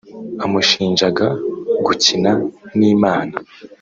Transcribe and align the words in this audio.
amushinjaga 0.45 1.27
gukina 1.85 2.31
n’Imana 2.77 3.35